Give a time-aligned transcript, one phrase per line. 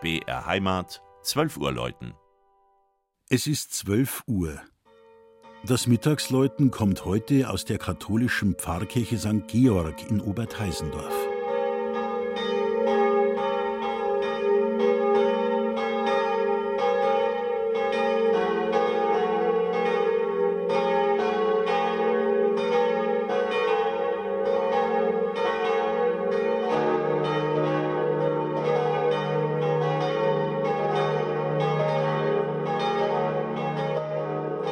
[0.00, 2.14] BR Heimat, 12 Uhr läuten.
[3.28, 4.58] Es ist 12 Uhr.
[5.62, 9.46] Das Mittagsläuten kommt heute aus der katholischen Pfarrkirche St.
[9.46, 11.29] Georg in Obertheisendorf.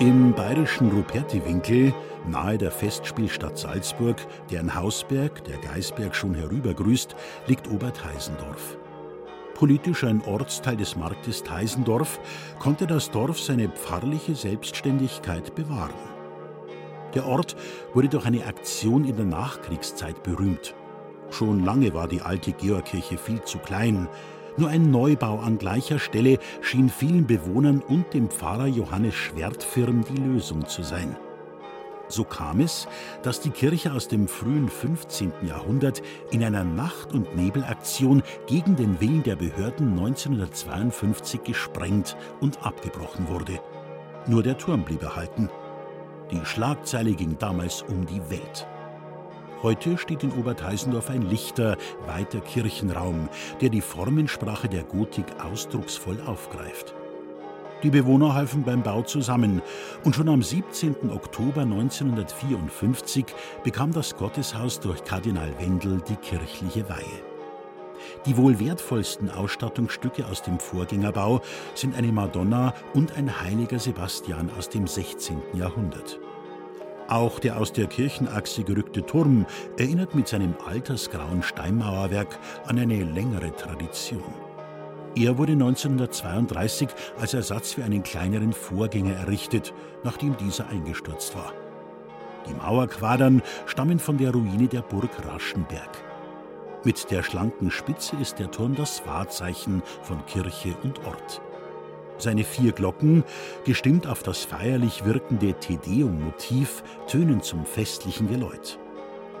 [0.00, 1.92] Im bayerischen Rupertiwinkel,
[2.24, 4.16] nahe der Festspielstadt Salzburg,
[4.48, 7.16] deren Hausberg, der Geisberg, schon herübergrüßt,
[7.48, 8.78] liegt Obertheisendorf.
[9.54, 12.20] Politisch ein Ortsteil des Marktes Theisendorf,
[12.60, 15.90] konnte das Dorf seine pfarrliche Selbstständigkeit bewahren.
[17.14, 17.56] Der Ort
[17.92, 20.76] wurde durch eine Aktion in der Nachkriegszeit berühmt.
[21.30, 24.08] Schon lange war die alte Georgkirche viel zu klein,
[24.58, 30.20] nur ein Neubau an gleicher Stelle schien vielen Bewohnern und dem Pfarrer Johannes Schwertfirm die
[30.20, 31.16] Lösung zu sein.
[32.08, 32.88] So kam es,
[33.22, 35.32] dass die Kirche aus dem frühen 15.
[35.42, 43.28] Jahrhundert in einer Nacht- und Nebelaktion gegen den Willen der Behörden 1952 gesprengt und abgebrochen
[43.28, 43.60] wurde.
[44.26, 45.50] Nur der Turm blieb erhalten.
[46.30, 48.66] Die Schlagzeile ging damals um die Welt.
[49.62, 53.28] Heute steht in Obertheisendorf ein lichter, weiter Kirchenraum,
[53.60, 56.94] der die Formensprache der Gotik ausdrucksvoll aufgreift.
[57.82, 59.62] Die Bewohner halfen beim Bau zusammen
[60.04, 61.10] und schon am 17.
[61.10, 63.26] Oktober 1954
[63.64, 67.22] bekam das Gotteshaus durch Kardinal Wendel die kirchliche Weihe.
[68.26, 71.40] Die wohl wertvollsten Ausstattungsstücke aus dem Vorgängerbau
[71.74, 75.40] sind eine Madonna und ein heiliger Sebastian aus dem 16.
[75.54, 76.18] Jahrhundert.
[77.08, 79.46] Auch der aus der Kirchenachse gerückte Turm
[79.78, 84.34] erinnert mit seinem altersgrauen Steinmauerwerk an eine längere Tradition.
[85.16, 86.88] Er wurde 1932
[87.18, 89.72] als Ersatz für einen kleineren Vorgänger errichtet,
[90.04, 91.54] nachdem dieser eingestürzt war.
[92.46, 95.90] Die Mauerquadern stammen von der Ruine der Burg Raschenberg.
[96.84, 101.40] Mit der schlanken Spitze ist der Turm das Wahrzeichen von Kirche und Ort.
[102.18, 103.24] Seine vier Glocken,
[103.64, 108.78] gestimmt auf das feierlich wirkende Tedeum-Motiv, tönen zum festlichen Geläut.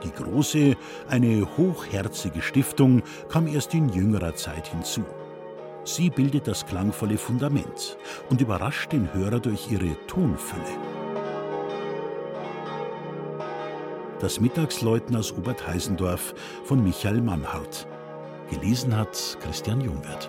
[0.04, 0.76] Die große,
[1.08, 5.04] eine hochherzige Stiftung kam erst in jüngerer Zeit hinzu.
[5.84, 7.96] Sie bildet das klangvolle Fundament
[8.30, 10.62] und überrascht den Hörer durch ihre Tonfülle.
[14.20, 16.34] Das Mittagsläuten aus Obertheisendorf
[16.64, 17.86] von Michael Mannhardt.
[18.50, 20.28] Gelesen hat Christian Jungwirth.